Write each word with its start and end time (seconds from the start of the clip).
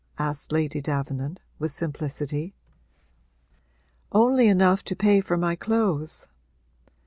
asked 0.17 0.51
Lady 0.51 0.81
Davenant, 0.81 1.39
with 1.59 1.71
simplicity. 1.71 2.55
'Only 4.11 4.47
enough 4.47 4.81
to 4.85 4.95
pay 4.95 5.21
for 5.21 5.37
my 5.37 5.55
clothes.' 5.55 6.25